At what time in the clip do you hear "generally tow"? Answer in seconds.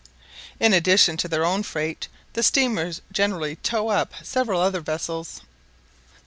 3.13-3.89